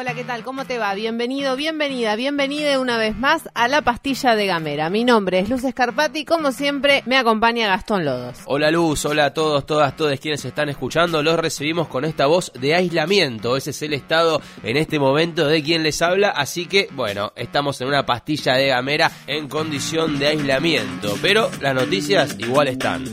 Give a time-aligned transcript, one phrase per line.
[0.00, 0.42] Hola, ¿qué tal?
[0.44, 0.94] ¿Cómo te va?
[0.94, 4.88] Bienvenido, bienvenida, bienvenida una vez más a la pastilla de Gamera.
[4.88, 8.38] Mi nombre es Luz Escarpati y como siempre me acompaña Gastón Lodos.
[8.46, 11.22] Hola Luz, hola a todos, todas, todos quienes están escuchando.
[11.22, 13.58] Los recibimos con esta voz de aislamiento.
[13.58, 16.30] Ese es el estado en este momento de quien les habla.
[16.30, 21.14] Así que, bueno, estamos en una pastilla de Gamera en condición de aislamiento.
[21.20, 23.04] Pero las noticias igual están.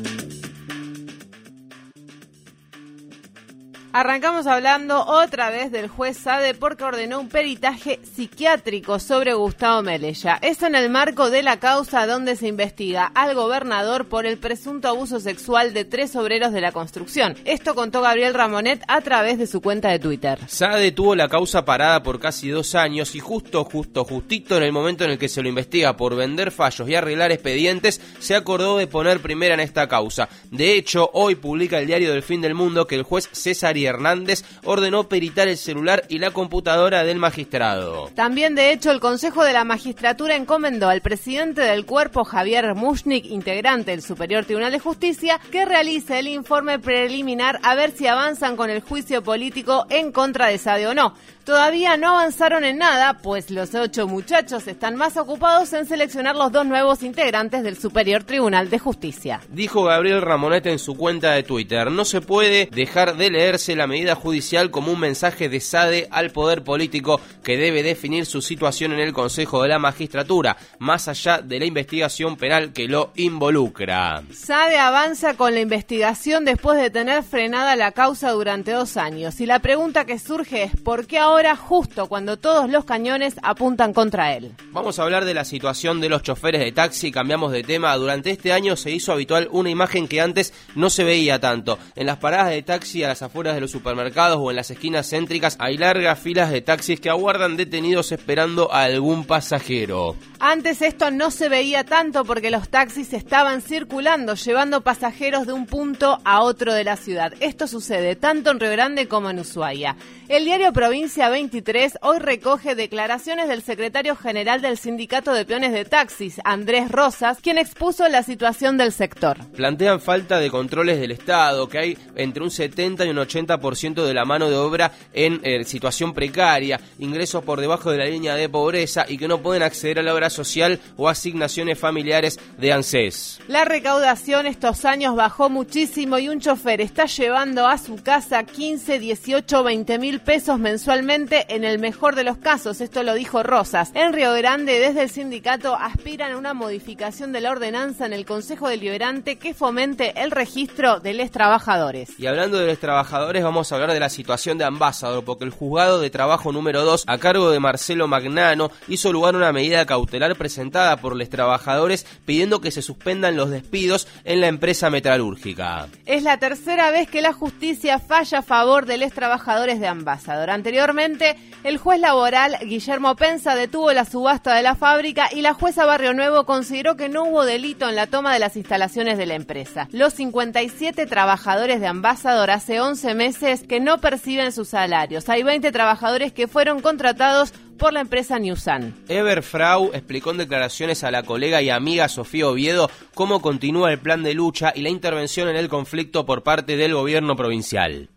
[3.97, 10.37] Arrancamos hablando otra vez del juez Sade porque ordenó un peritaje psiquiátrico sobre Gustavo Melella.
[10.43, 14.87] Eso en el marco de la causa donde se investiga al gobernador por el presunto
[14.87, 17.35] abuso sexual de tres obreros de la construcción.
[17.43, 20.37] Esto contó Gabriel Ramonet a través de su cuenta de Twitter.
[20.45, 24.73] Sade tuvo la causa parada por casi dos años y justo, justo, justito en el
[24.73, 28.77] momento en el que se lo investiga por vender fallos y arreglar expedientes, se acordó
[28.77, 30.29] de poner primera en esta causa.
[30.51, 34.43] De hecho, hoy publica el diario del fin del mundo que el juez César Hernández
[34.63, 38.12] ordenó peritar el celular y la computadora del magistrado.
[38.16, 43.26] También, de hecho, el Consejo de la Magistratura encomendó al presidente del cuerpo, Javier Mushnik,
[43.26, 48.55] integrante del Superior Tribunal de Justicia, que realice el informe preliminar a ver si avanzan
[48.55, 51.13] con el juicio político en contra de Sade o no.
[51.44, 56.51] Todavía no avanzaron en nada, pues los ocho muchachos están más ocupados en seleccionar los
[56.51, 59.40] dos nuevos integrantes del Superior Tribunal de Justicia.
[59.49, 63.87] Dijo Gabriel Ramonet en su cuenta de Twitter, no se puede dejar de leerse la
[63.87, 68.91] medida judicial como un mensaje de SADE al poder político que debe definir su situación
[68.94, 74.23] en el Consejo de la Magistratura, más allá de la investigación penal que lo involucra.
[74.34, 79.45] SADE avanza con la investigación después de tener frenada la causa durante dos años y
[79.45, 83.94] la pregunta que surge es ¿por qué ahora ahora justo cuando todos los cañones apuntan
[83.94, 84.53] contra él.
[84.72, 87.95] Vamos a hablar de la situación de los choferes de taxi, cambiamos de tema.
[87.95, 91.78] Durante este año se hizo habitual una imagen que antes no se veía tanto.
[91.95, 95.09] En las paradas de taxi a las afueras de los supermercados o en las esquinas
[95.09, 100.16] céntricas hay largas filas de taxis que aguardan detenidos esperando a algún pasajero.
[100.40, 105.66] Antes esto no se veía tanto porque los taxis estaban circulando, llevando pasajeros de un
[105.66, 107.34] punto a otro de la ciudad.
[107.40, 109.96] Esto sucede tanto en Río Grande como en Ushuaia.
[110.28, 115.85] El diario Provincia 23 hoy recoge declaraciones del secretario general del Sindicato de Peones de
[115.85, 119.38] Taxis, Andrés Rosas, quien expuso la situación del sector.
[119.56, 124.13] Plantean falta de controles del Estado, que hay entre un 70 y un 80% de
[124.13, 128.50] la mano de obra en eh, situación precaria, ingresos por debajo de la línea de
[128.50, 133.40] pobreza y que no pueden acceder a la obra social o asignaciones familiares de ANSES.
[133.47, 139.00] La recaudación estos años bajó muchísimo y un chofer está llevando a su casa 15,
[139.00, 143.91] 18, 20 mil pesos mensualmente en el mejor de los casos, esto lo dijo Rosas.
[143.94, 148.25] En Río Grande, desde el sindicato, aspiran a una modificación de la ordenanza en el
[148.25, 152.19] Consejo Deliberante que fomente el registro de los trabajadores.
[152.19, 155.51] Y hablando de los trabajadores, vamos a hablar de la situación de Ambassador, porque el
[155.51, 160.35] juzgado de trabajo número 2, a cargo de Marcelo Magnano, hizo lugar una medida cautelar
[160.35, 165.87] presentada por los trabajadores pidiendo que se suspendan los despidos en la empresa metalúrgica.
[166.05, 170.49] Es la tercera vez que la justicia falla a favor de los trabajadores de Ambassador.
[170.49, 175.85] Anteriormente, el juez laboral Guillermo Pensa detuvo la subasta de la fábrica y la jueza
[175.85, 179.35] Barrio Nuevo consideró que no hubo delito en la toma de las instalaciones de la
[179.35, 179.87] empresa.
[179.91, 183.26] Los 57 trabajadores de Ambassador hace 11 meses
[183.67, 185.27] que no perciben sus salarios.
[185.29, 188.93] Hay 20 trabajadores que fueron contratados por la empresa Newsan.
[189.07, 193.99] Ever Frau explicó en declaraciones a la colega y amiga Sofía Oviedo cómo continúa el
[193.99, 198.09] plan de lucha y la intervención en el conflicto por parte del gobierno provincial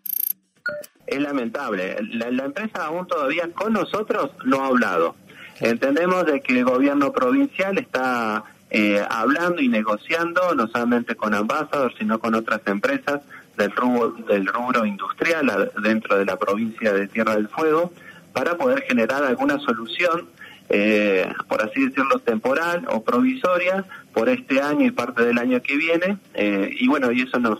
[1.11, 1.97] es lamentable.
[2.13, 5.15] La, empresa aún todavía con nosotros no ha hablado.
[5.59, 11.93] Entendemos de que el gobierno provincial está eh, hablando y negociando no solamente con Ambassador,
[11.99, 13.21] sino con otras empresas
[13.61, 17.91] del rubro, del rubro industrial dentro de la provincia de Tierra del Fuego
[18.33, 20.29] para poder generar alguna solución,
[20.69, 25.75] eh, por así decirlo, temporal o provisoria por este año y parte del año que
[25.77, 26.17] viene.
[26.33, 27.59] Eh, y bueno, y eso nos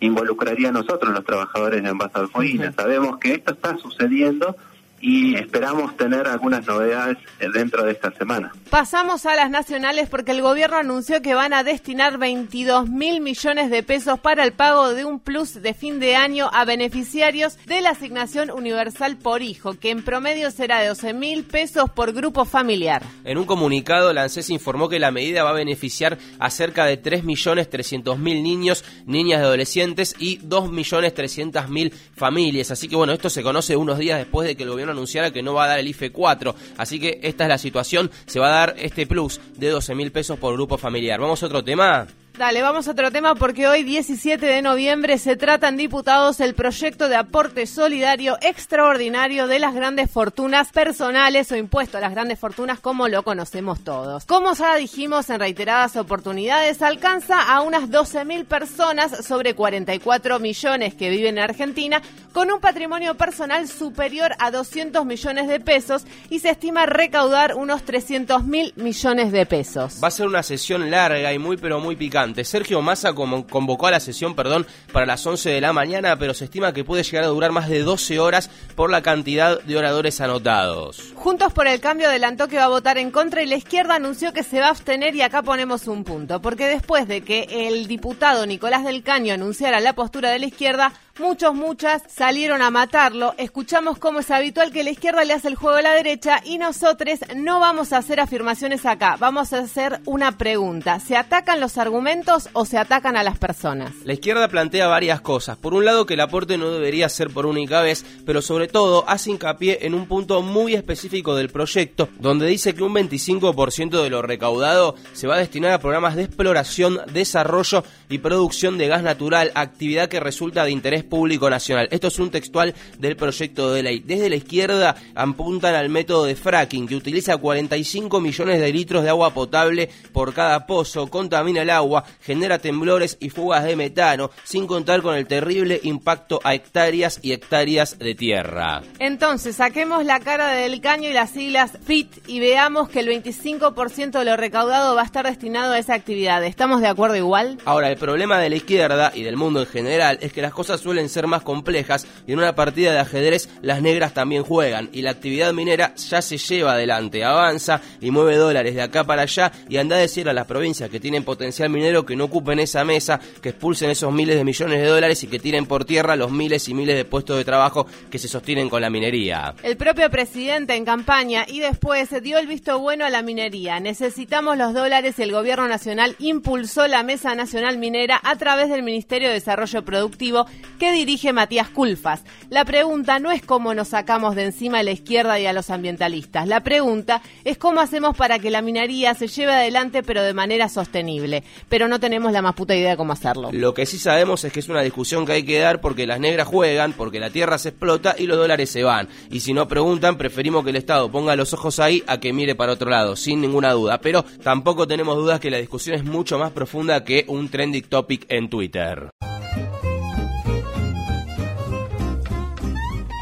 [0.00, 2.28] involucraría a nosotros, los trabajadores de Envasado
[2.76, 4.56] Sabemos que esto está sucediendo
[5.00, 7.18] y esperamos tener algunas novedades
[7.54, 8.52] dentro de esta semana.
[8.70, 13.70] Pasamos a las nacionales porque el gobierno anunció que van a destinar 22 mil millones
[13.70, 17.80] de pesos para el pago de un plus de fin de año a beneficiarios de
[17.80, 22.44] la asignación universal por hijo, que en promedio será de 12 mil pesos por grupo
[22.44, 23.02] familiar.
[23.24, 26.96] En un comunicado, la ANSES informó que la medida va a beneficiar a cerca de
[26.96, 32.70] 3 millones 300 mil niños, niñas y adolescentes y 2 millones 300 mil familias.
[32.70, 35.30] Así que bueno, esto se conoce unos días después de que el gobierno Nación anunciara
[35.30, 36.54] que no va a dar el IFE 4.
[36.76, 38.10] Así que esta es la situación.
[38.26, 41.20] Se va a dar este plus de 12 mil pesos por grupo familiar.
[41.20, 42.06] Vamos a otro tema.
[42.38, 46.54] Dale, vamos a otro tema porque hoy 17 de noviembre se trata en diputados el
[46.54, 52.38] proyecto de aporte solidario extraordinario de las grandes fortunas personales o impuesto a las grandes
[52.38, 54.24] fortunas como lo conocemos todos.
[54.24, 60.94] Como ya dijimos en reiteradas oportunidades, alcanza a unas 12 mil personas sobre 44 millones
[60.94, 62.00] que viven en Argentina
[62.38, 67.82] con un patrimonio personal superior a 200 millones de pesos y se estima recaudar unos
[67.82, 69.98] 300 mil millones de pesos.
[70.00, 73.90] Va a ser una sesión larga y muy pero muy picante Sergio Massa convocó a
[73.90, 77.24] la sesión, perdón, para las 11 de la mañana, pero se estima que puede llegar
[77.24, 81.12] a durar más de 12 horas por la cantidad de oradores anotados.
[81.16, 84.32] Juntos por el Cambio adelantó que va a votar en contra y la izquierda anunció
[84.32, 87.88] que se va a abstener y acá ponemos un punto, porque después de que el
[87.88, 93.34] diputado Nicolás del Caño anunciara la postura de la izquierda, muchos, muchas salieron a matarlo.
[93.38, 96.58] Escuchamos cómo es habitual que la izquierda le hace el juego a la derecha y
[96.58, 101.00] nosotros no vamos a hacer afirmaciones acá, vamos a hacer una pregunta.
[101.00, 103.92] ¿Se atacan los argumentos o se atacan a las personas?
[104.04, 105.56] La izquierda plantea varias cosas.
[105.56, 109.04] Por un lado que el aporte no debería ser por única vez, pero sobre todo
[109.08, 114.10] hace hincapié en un punto muy específico del proyecto, donde dice que un 25% de
[114.10, 119.02] lo recaudado se va a destinar a programas de exploración, desarrollo y producción de gas
[119.02, 121.88] natural, actividad que resulta de interés público nacional.
[121.90, 124.00] Esto es un textual del proyecto de ley.
[124.00, 129.10] Desde la izquierda apuntan al método de fracking, que utiliza 45 millones de litros de
[129.10, 134.66] agua potable por cada pozo, contamina el agua, genera temblores y fugas de metano, sin
[134.66, 138.82] contar con el terrible impacto a hectáreas y hectáreas de tierra.
[138.98, 144.18] Entonces, saquemos la cara del caño y las siglas FIT y veamos que el 25%
[144.18, 146.44] de lo recaudado va a estar destinado a esa actividad.
[146.44, 147.58] ¿Estamos de acuerdo igual?
[147.64, 150.80] Ahora, el problema de la izquierda y del mundo en general es que las cosas
[150.80, 155.02] suelen ser más complejas y en una partida de ajedrez las negras también juegan y
[155.02, 159.52] la actividad minera ya se lleva adelante, avanza y mueve dólares de acá para allá
[159.68, 162.84] y anda a decir a las provincias que tienen potencial minero que no ocupen esa
[162.84, 166.30] mesa, que expulsen esos miles de millones de dólares y que tiren por tierra los
[166.30, 169.54] miles y miles de puestos de trabajo que se sostienen con la minería.
[169.62, 173.80] El propio presidente en campaña y después dio el visto bueno a la minería.
[173.80, 178.82] Necesitamos los dólares y el gobierno nacional impulsó la Mesa Nacional Minera a través del
[178.82, 180.46] Ministerio de Desarrollo Productivo
[180.88, 182.22] que dirige Matías Culfas.
[182.48, 185.68] La pregunta no es cómo nos sacamos de encima a la izquierda y a los
[185.68, 186.48] ambientalistas.
[186.48, 190.70] La pregunta es cómo hacemos para que la minería se lleve adelante pero de manera
[190.70, 191.44] sostenible.
[191.68, 193.50] Pero no tenemos la más puta idea de cómo hacerlo.
[193.52, 196.20] Lo que sí sabemos es que es una discusión que hay que dar porque las
[196.20, 199.08] negras juegan, porque la tierra se explota y los dólares se van.
[199.30, 202.54] Y si no preguntan, preferimos que el Estado ponga los ojos ahí a que mire
[202.54, 204.00] para otro lado, sin ninguna duda.
[204.00, 208.24] Pero tampoco tenemos dudas que la discusión es mucho más profunda que un trending topic
[208.30, 209.10] en Twitter.